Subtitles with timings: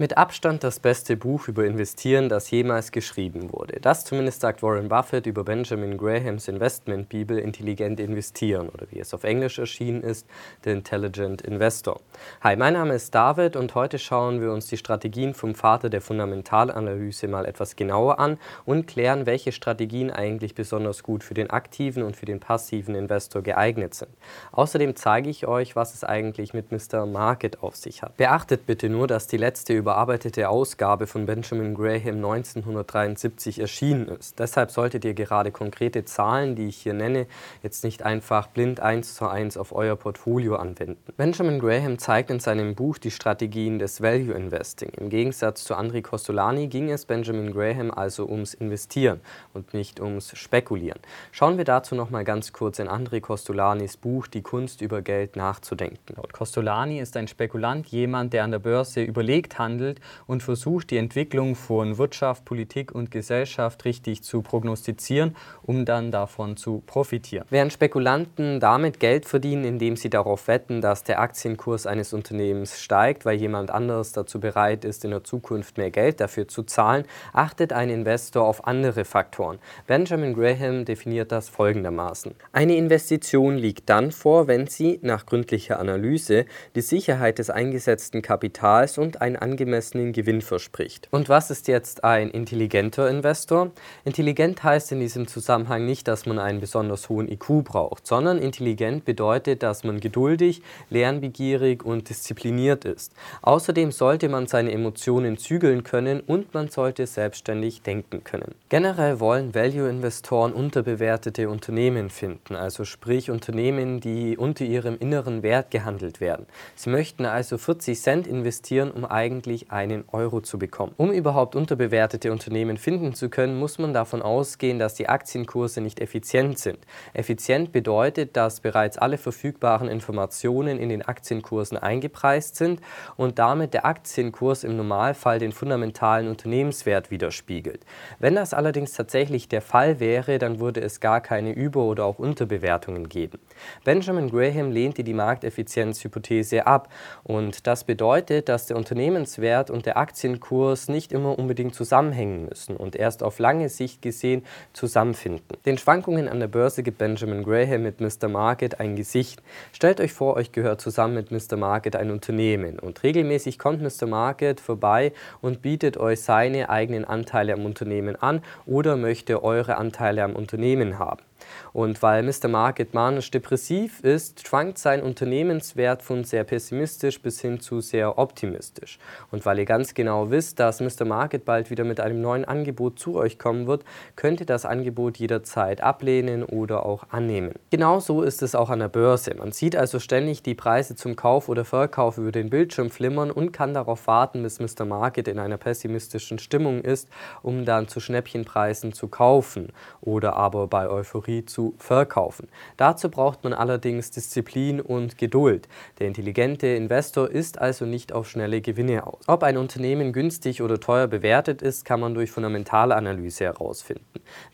[0.00, 3.80] Mit Abstand das beste Buch über Investieren, das jemals geschrieben wurde.
[3.80, 9.24] Das zumindest sagt Warren Buffett über Benjamin Grahams Investmentbibel Intelligent investieren oder wie es auf
[9.24, 10.24] Englisch erschienen ist,
[10.62, 12.00] The Intelligent Investor.
[12.42, 16.00] Hi, mein Name ist David und heute schauen wir uns die Strategien vom Vater der
[16.00, 22.04] Fundamentalanalyse mal etwas genauer an und klären, welche Strategien eigentlich besonders gut für den aktiven
[22.04, 24.12] und für den passiven Investor geeignet sind.
[24.52, 27.04] Außerdem zeige ich euch, was es eigentlich mit Mr.
[27.04, 28.16] Market auf sich hat.
[28.16, 34.38] Beachtet bitte nur, dass die letzte überarbeitete Ausgabe von Benjamin Graham 1973 erschienen ist.
[34.38, 37.26] Deshalb solltet ihr gerade konkrete Zahlen, die ich hier nenne,
[37.62, 40.98] jetzt nicht einfach blind eins zu eins auf euer Portfolio anwenden.
[41.16, 44.90] Benjamin Graham zeigt in seinem Buch die Strategien des Value Investing.
[44.90, 49.20] Im Gegensatz zu Andri Costolani ging es Benjamin Graham also ums Investieren
[49.54, 51.00] und nicht ums Spekulieren.
[51.32, 55.36] Schauen wir dazu noch mal ganz kurz in Andri Costolanis Buch Die Kunst über Geld
[55.36, 56.14] nachzudenken.
[56.14, 60.90] Laut Costolani ist ein Spekulant jemand, der an der Börse überlegt handelt handelt und versucht,
[60.90, 67.46] die Entwicklung von Wirtschaft, Politik und Gesellschaft richtig zu prognostizieren, um dann davon zu profitieren.
[67.50, 73.24] Während Spekulanten damit Geld verdienen, indem sie darauf wetten, dass der Aktienkurs eines Unternehmens steigt,
[73.24, 77.72] weil jemand anderes dazu bereit ist, in der Zukunft mehr Geld dafür zu zahlen, achtet
[77.72, 79.58] ein Investor auf andere Faktoren.
[79.86, 82.34] Benjamin Graham definiert das folgendermaßen.
[82.52, 88.98] Eine Investition liegt dann vor, wenn sie nach gründlicher Analyse die Sicherheit des eingesetzten Kapitals
[88.98, 91.08] und ein angemessenes angemessenen Gewinn verspricht.
[91.10, 93.70] Und was ist jetzt ein intelligenter Investor?
[94.04, 99.04] Intelligent heißt in diesem Zusammenhang nicht, dass man einen besonders hohen IQ braucht, sondern intelligent
[99.04, 103.12] bedeutet, dass man geduldig, lernbegierig und diszipliniert ist.
[103.42, 108.54] Außerdem sollte man seine Emotionen zügeln können und man sollte selbstständig denken können.
[108.70, 116.20] Generell wollen Value-Investoren unterbewertete Unternehmen finden, also sprich Unternehmen, die unter ihrem inneren Wert gehandelt
[116.20, 116.46] werden.
[116.74, 120.94] Sie möchten also 40 Cent investieren, um eigentlich monatlich einen Euro zu bekommen.
[120.96, 126.00] Um überhaupt unterbewertete Unternehmen finden zu können, muss man davon ausgehen, dass die Aktienkurse nicht
[126.00, 126.78] effizient sind.
[127.14, 132.80] Effizient bedeutet, dass bereits alle verfügbaren Informationen in den Aktienkursen eingepreist sind
[133.16, 137.84] und damit der Aktienkurs im Normalfall den fundamentalen Unternehmenswert widerspiegelt.
[138.18, 142.18] Wenn das allerdings tatsächlich der Fall wäre, dann würde es gar keine Über- oder auch
[142.18, 143.38] Unterbewertungen geben.
[143.84, 146.88] Benjamin Graham lehnte die Markteffizienzhypothese ab
[147.24, 152.76] und das bedeutet, dass der Unternehmenswert Wert und der Aktienkurs nicht immer unbedingt zusammenhängen müssen
[152.76, 154.44] und erst auf lange Sicht gesehen
[154.74, 155.56] zusammenfinden.
[155.64, 158.28] Den Schwankungen an der Börse gibt Benjamin Graham mit Mr.
[158.28, 159.42] Market ein Gesicht.
[159.72, 161.56] Stellt euch vor, euch gehört zusammen mit Mr.
[161.56, 164.06] Market ein Unternehmen und regelmäßig kommt Mr.
[164.06, 170.24] Market vorbei und bietet euch seine eigenen Anteile am Unternehmen an oder möchte eure Anteile
[170.24, 171.27] am Unternehmen haben.
[171.72, 172.48] Und weil Mr.
[172.48, 178.98] Market manisch-depressiv ist, schwankt sein Unternehmenswert von sehr pessimistisch bis hin zu sehr optimistisch.
[179.30, 181.04] Und weil ihr ganz genau wisst, dass Mr.
[181.04, 183.84] Market bald wieder mit einem neuen Angebot zu euch kommen wird,
[184.16, 187.54] könnt ihr das Angebot jederzeit ablehnen oder auch annehmen.
[187.70, 189.34] Genauso ist es auch an der Börse.
[189.34, 193.52] Man sieht also ständig die Preise zum Kauf oder Verkauf über den Bildschirm flimmern und
[193.52, 194.84] kann darauf warten, bis Mr.
[194.84, 197.08] Market in einer pessimistischen Stimmung ist,
[197.42, 202.48] um dann zu Schnäppchenpreisen zu kaufen oder aber bei Euphorie zu verkaufen.
[202.76, 205.68] Dazu braucht man allerdings Disziplin und Geduld.
[205.98, 209.22] Der intelligente Investor ist also nicht auf schnelle Gewinne aus.
[209.26, 214.04] Ob ein Unternehmen günstig oder teuer bewertet ist, kann man durch fundamentale Analyse herausfinden.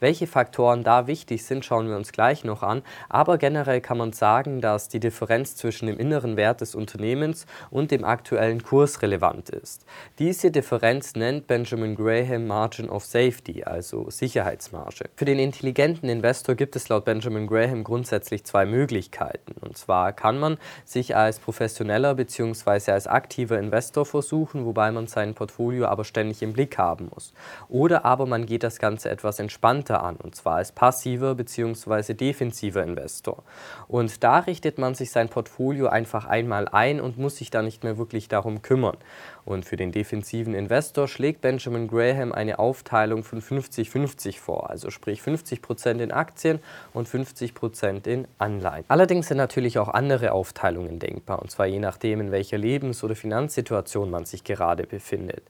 [0.00, 4.12] Welche Faktoren da wichtig sind, schauen wir uns gleich noch an, aber generell kann man
[4.12, 9.50] sagen, dass die Differenz zwischen dem inneren Wert des Unternehmens und dem aktuellen Kurs relevant
[9.50, 9.84] ist.
[10.18, 15.10] Diese Differenz nennt Benjamin Graham Margin of Safety, also Sicherheitsmarge.
[15.16, 19.54] Für den intelligenten Investor gibt es laut Benjamin Graham grundsätzlich zwei Möglichkeiten.
[19.60, 22.92] Und zwar kann man sich als professioneller bzw.
[22.92, 27.32] als aktiver Investor versuchen, wobei man sein Portfolio aber ständig im Blick haben muss.
[27.68, 32.14] Oder aber man geht das Ganze etwas entspannter an, und zwar als passiver bzw.
[32.14, 33.42] defensiver Investor.
[33.88, 37.84] Und da richtet man sich sein Portfolio einfach einmal ein und muss sich da nicht
[37.84, 38.96] mehr wirklich darum kümmern.
[39.44, 45.20] Und für den defensiven Investor schlägt Benjamin Graham eine Aufteilung von 50-50 vor, also sprich
[45.20, 46.60] 50% in Aktien
[46.92, 48.84] und 50% in Anleihen.
[48.88, 53.14] Allerdings sind natürlich auch andere Aufteilungen denkbar, und zwar je nachdem, in welcher Lebens- oder
[53.14, 55.42] Finanzsituation man sich gerade befindet.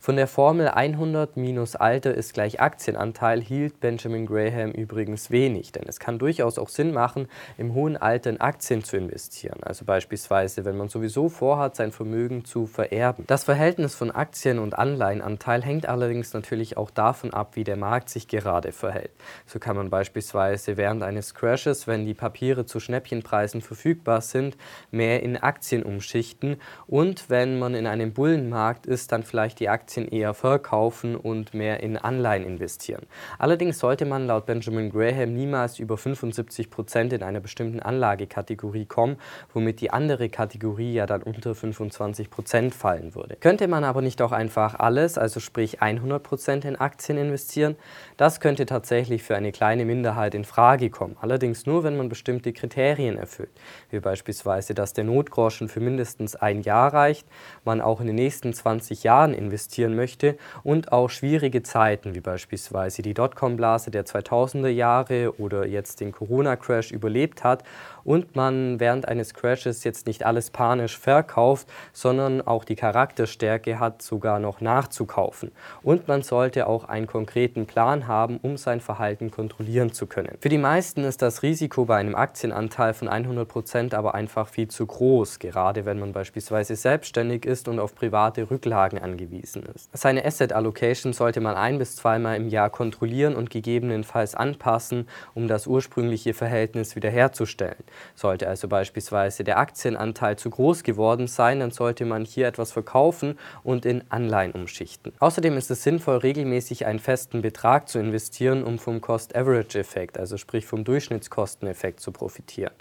[0.00, 5.84] Von der Formel 100 minus Alter ist gleich Aktienanteil hielt Benjamin Graham übrigens wenig, denn
[5.86, 10.64] es kann durchaus auch Sinn machen, im hohen Alter in Aktien zu investieren, also beispielsweise,
[10.64, 13.24] wenn man sowieso vorhat, sein Vermögen zu vererben.
[13.26, 18.10] Das Verhältnis von Aktien- und Anleihenanteil hängt allerdings natürlich auch davon ab, wie der Markt
[18.10, 19.10] sich gerade verhält.
[19.46, 24.56] So kann man beispielsweise beispielsweise während eines Crashes, wenn die Papiere zu Schnäppchenpreisen verfügbar sind,
[24.90, 26.56] mehr in Aktien umschichten
[26.86, 31.80] und wenn man in einem Bullenmarkt ist, dann vielleicht die Aktien eher verkaufen und mehr
[31.80, 33.06] in Anleihen investieren.
[33.38, 39.16] Allerdings sollte man laut Benjamin Graham niemals über 75 Prozent in einer bestimmten Anlagekategorie kommen,
[39.52, 43.36] womit die andere Kategorie ja dann unter 25 Prozent fallen würde.
[43.36, 47.76] Könnte man aber nicht auch einfach alles, also sprich 100 Prozent in Aktien investieren?
[48.16, 52.52] Das könnte tatsächlich für eine kleine Minderheit in Frage kommen, allerdings nur, wenn man bestimmte
[52.52, 53.50] Kriterien erfüllt,
[53.90, 57.26] wie beispielsweise, dass der Notgroschen für mindestens ein Jahr reicht,
[57.64, 63.02] man auch in den nächsten 20 Jahren investieren möchte und auch schwierige Zeiten, wie beispielsweise
[63.02, 67.64] die Dotcom-Blase der 2000er Jahre oder jetzt den Corona-Crash überlebt hat
[68.08, 74.00] und man während eines Crashes jetzt nicht alles panisch verkauft, sondern auch die Charakterstärke hat,
[74.00, 75.52] sogar noch nachzukaufen.
[75.82, 80.38] Und man sollte auch einen konkreten Plan haben, um sein Verhalten kontrollieren zu können.
[80.40, 84.86] Für die meisten ist das Risiko bei einem Aktienanteil von 100% aber einfach viel zu
[84.86, 89.90] groß, gerade wenn man beispielsweise selbstständig ist und auf private Rücklagen angewiesen ist.
[89.92, 95.46] Seine Asset Allocation sollte man ein bis zweimal im Jahr kontrollieren und gegebenenfalls anpassen, um
[95.46, 97.84] das ursprüngliche Verhältnis wiederherzustellen.
[98.14, 103.38] Sollte also beispielsweise der Aktienanteil zu groß geworden sein, dann sollte man hier etwas verkaufen
[103.62, 105.12] und in Anleihen umschichten.
[105.18, 110.66] Außerdem ist es sinnvoll, regelmäßig einen festen Betrag zu investieren, um vom Cost-Average-Effekt, also sprich
[110.66, 112.72] vom Durchschnittskosteneffekt zu profitieren.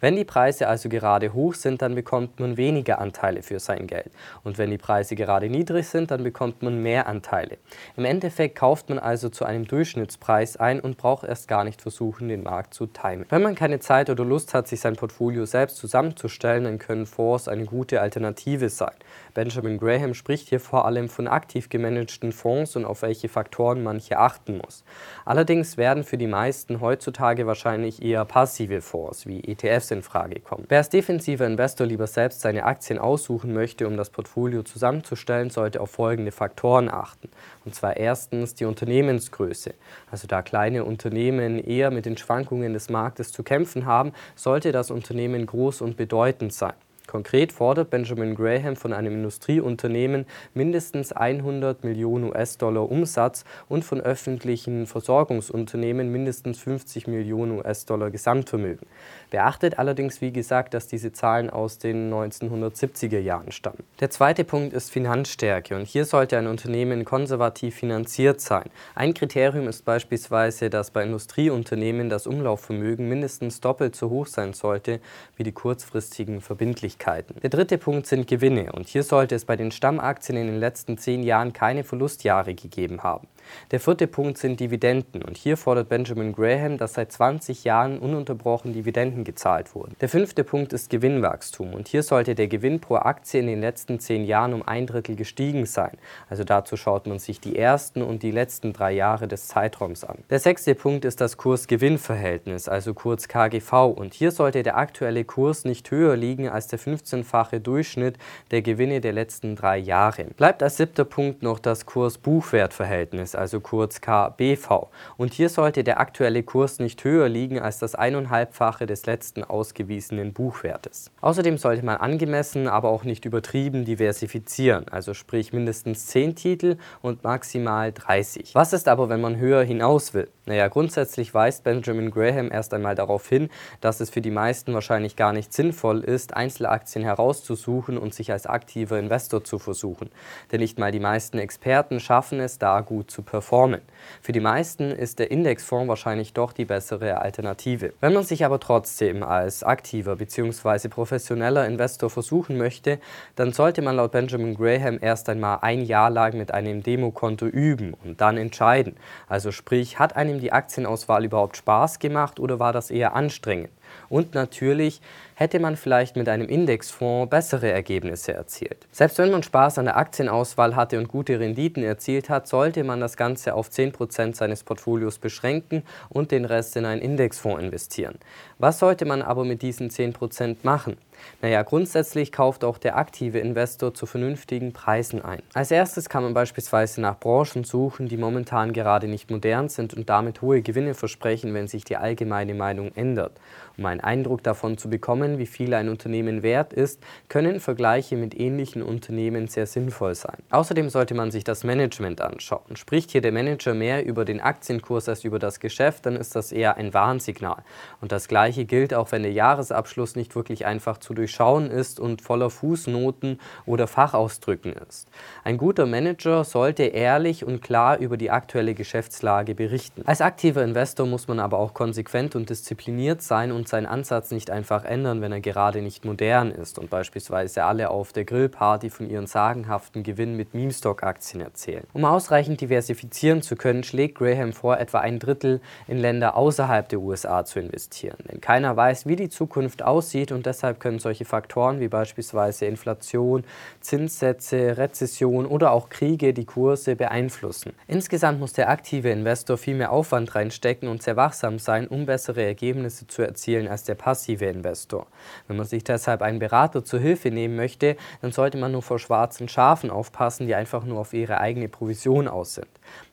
[0.00, 4.10] Wenn die Preise also gerade hoch sind, dann bekommt man weniger Anteile für sein Geld.
[4.42, 7.58] Und wenn die Preise gerade niedrig sind, dann bekommt man mehr Anteile.
[7.96, 12.28] Im Endeffekt kauft man also zu einem Durchschnittspreis ein und braucht erst gar nicht versuchen,
[12.28, 13.26] den Markt zu timen.
[13.28, 17.48] Wenn man keine Zeit oder Lust hat, sich sein Portfolio selbst zusammenzustellen, dann können Fonds
[17.48, 18.94] eine gute Alternative sein.
[19.34, 23.98] Benjamin Graham spricht hier vor allem von aktiv gemanagten Fonds und auf welche Faktoren man
[23.98, 24.84] hier achten muss.
[25.24, 30.64] Allerdings werden für die meisten heutzutage wahrscheinlich eher passive Fonds wie ETFs in Frage kommen.
[30.68, 35.80] Wer als defensiver Investor lieber selbst seine Aktien aussuchen möchte, um das Portfolio zusammenzustellen, sollte
[35.80, 37.28] auf folgende Faktoren achten.
[37.64, 39.74] Und zwar erstens die Unternehmensgröße.
[40.10, 44.12] Also da kleine Unternehmen eher mit den Schwankungen des Marktes zu kämpfen haben,
[44.42, 46.72] sollte das Unternehmen groß und bedeutend sein.
[47.10, 54.86] Konkret fordert Benjamin Graham von einem Industrieunternehmen mindestens 100 Millionen US-Dollar Umsatz und von öffentlichen
[54.86, 58.86] Versorgungsunternehmen mindestens 50 Millionen US-Dollar Gesamtvermögen.
[59.30, 63.82] Beachtet allerdings, wie gesagt, dass diese Zahlen aus den 1970er Jahren stammen.
[63.98, 68.70] Der zweite Punkt ist Finanzstärke und hier sollte ein Unternehmen konservativ finanziert sein.
[68.94, 75.00] Ein Kriterium ist beispielsweise, dass bei Industrieunternehmen das Umlaufvermögen mindestens doppelt so hoch sein sollte
[75.36, 76.99] wie die kurzfristigen Verbindlichkeiten.
[77.00, 77.40] Möglichkeiten.
[77.40, 80.98] Der dritte Punkt sind Gewinne und hier sollte es bei den Stammaktien in den letzten
[80.98, 83.26] zehn Jahren keine Verlustjahre gegeben haben.
[83.70, 88.72] Der vierte Punkt sind Dividenden und hier fordert Benjamin Graham, dass seit 20 Jahren ununterbrochen
[88.72, 89.96] Dividenden gezahlt wurden.
[90.00, 94.00] Der fünfte Punkt ist Gewinnwachstum und hier sollte der Gewinn pro Aktie in den letzten
[94.00, 95.96] zehn Jahren um ein Drittel gestiegen sein.
[96.28, 100.18] Also dazu schaut man sich die ersten und die letzten drei Jahre des Zeitraums an.
[100.30, 105.64] Der sechste Punkt ist das Kurs-Gewinn-Verhältnis, also kurz KGV und hier sollte der aktuelle Kurs
[105.64, 108.18] nicht höher liegen als der 15-fache Durchschnitt
[108.50, 110.24] der Gewinne der letzten drei Jahre.
[110.36, 114.88] Bleibt als siebter Punkt noch das Kurs-Buchwert-Verhältnis, also kurz KBV.
[115.16, 120.32] Und hier sollte der aktuelle Kurs nicht höher liegen als das eineinhalbfache des letzten ausgewiesenen
[120.32, 121.10] Buchwertes.
[121.22, 127.24] Außerdem sollte man angemessen, aber auch nicht übertrieben diversifizieren, also sprich mindestens 10 Titel und
[127.24, 128.54] maximal 30.
[128.54, 130.28] Was ist aber, wenn man höher hinaus will?
[130.50, 133.50] Naja, grundsätzlich weist Benjamin Graham erst einmal darauf hin,
[133.80, 138.46] dass es für die meisten wahrscheinlich gar nicht sinnvoll ist, Einzelaktien herauszusuchen und sich als
[138.46, 140.10] aktiver Investor zu versuchen.
[140.50, 143.80] Denn nicht mal die meisten Experten schaffen es, da gut zu performen.
[144.20, 147.92] Für die meisten ist der Indexfonds wahrscheinlich doch die bessere Alternative.
[148.00, 150.88] Wenn man sich aber trotzdem als aktiver bzw.
[150.88, 152.98] professioneller Investor versuchen möchte,
[153.36, 157.94] dann sollte man laut Benjamin Graham erst einmal ein Jahr lang mit einem Demokonto üben
[158.04, 158.96] und dann entscheiden.
[159.28, 163.70] Also sprich, hat einem die Aktienauswahl überhaupt Spaß gemacht oder war das eher anstrengend?
[164.08, 165.00] Und natürlich
[165.34, 168.86] hätte man vielleicht mit einem Indexfonds bessere Ergebnisse erzielt.
[168.92, 173.00] Selbst wenn man Spaß an der Aktienauswahl hatte und gute Renditen erzielt hat, sollte man
[173.00, 178.18] das Ganze auf 10% seines Portfolios beschränken und den Rest in einen Indexfonds investieren.
[178.58, 180.98] Was sollte man aber mit diesen 10% machen?
[181.42, 185.42] Naja, grundsätzlich kauft auch der aktive Investor zu vernünftigen Preisen ein.
[185.54, 190.08] Als erstes kann man beispielsweise nach Branchen suchen, die momentan gerade nicht modern sind und
[190.08, 193.32] damit hohe Gewinne versprechen, wenn sich die allgemeine Meinung ändert.
[193.78, 198.38] Um einen Eindruck davon zu bekommen, wie viel ein Unternehmen wert ist, können Vergleiche mit
[198.38, 200.36] ähnlichen Unternehmen sehr sinnvoll sein.
[200.50, 202.76] Außerdem sollte man sich das Management anschauen.
[202.76, 206.52] Spricht hier der Manager mehr über den Aktienkurs als über das Geschäft, dann ist das
[206.52, 207.62] eher ein Warnsignal.
[208.02, 212.22] Und das gleiche gilt auch, wenn der Jahresabschluss nicht wirklich einfach zu durchschauen ist und
[212.22, 215.08] voller Fußnoten oder Fachausdrücken ist.
[215.44, 220.02] Ein guter Manager sollte ehrlich und klar über die aktuelle Geschäftslage berichten.
[220.06, 224.50] Als aktiver Investor muss man aber auch konsequent und diszipliniert sein und seinen Ansatz nicht
[224.50, 229.10] einfach ändern, wenn er gerade nicht modern ist und beispielsweise alle auf der Grillparty von
[229.10, 231.84] ihren sagenhaften Gewinn mit Meme-Stock-Aktien erzählen.
[231.92, 237.00] Um ausreichend diversifizieren zu können, schlägt Graham vor, etwa ein Drittel in Länder außerhalb der
[237.00, 238.18] USA zu investieren.
[238.30, 243.44] Denn keiner weiß, wie die Zukunft aussieht und deshalb können solche Faktoren wie beispielsweise Inflation,
[243.80, 247.72] Zinssätze, Rezession oder auch Kriege die Kurse beeinflussen.
[247.88, 252.42] Insgesamt muss der aktive Investor viel mehr Aufwand reinstecken und sehr wachsam sein, um bessere
[252.44, 255.06] Ergebnisse zu erzielen als der passive Investor.
[255.48, 258.98] Wenn man sich deshalb einen Berater zur Hilfe nehmen möchte, dann sollte man nur vor
[258.98, 262.68] schwarzen Schafen aufpassen, die einfach nur auf ihre eigene Provision aus sind.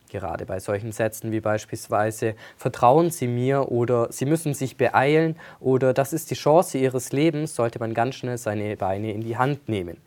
[0.10, 5.94] Gerade bei solchen Sätzen wie beispielsweise Vertrauen Sie mir oder Sie müssen sich beeilen oder
[5.94, 9.68] das ist die Chance Ihres Lebens, sollte man ganz schnell seine Beine in die Hand
[9.68, 9.98] nehmen.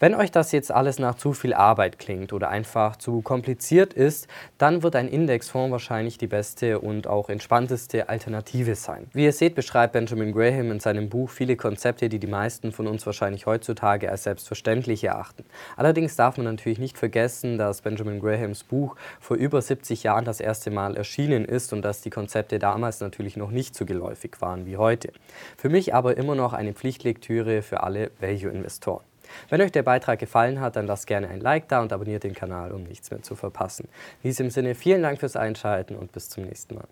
[0.00, 4.26] Wenn euch das jetzt alles nach zu viel Arbeit klingt oder einfach zu kompliziert ist,
[4.58, 9.06] dann wird ein Indexfonds wahrscheinlich die beste und auch entspannteste Alternative sein.
[9.12, 12.88] Wie ihr seht, beschreibt Benjamin Graham in seinem Buch viele Konzepte, die die meisten von
[12.88, 15.44] uns wahrscheinlich heutzutage als selbstverständlich erachten.
[15.76, 20.40] Allerdings darf man natürlich nicht vergessen, dass Benjamin Grahams Buch vor über 70 Jahren das
[20.40, 24.66] erste Mal erschienen ist und dass die Konzepte damals natürlich noch nicht so geläufig waren
[24.66, 25.12] wie heute.
[25.56, 29.04] Für mich aber immer noch eine Pflichtlektüre für alle Value-Investoren.
[29.48, 32.34] Wenn euch der Beitrag gefallen hat, dann lasst gerne ein Like da und abonniert den
[32.34, 33.88] Kanal, um nichts mehr zu verpassen.
[34.22, 36.86] In diesem Sinne vielen Dank fürs Einschalten und bis zum nächsten Mal.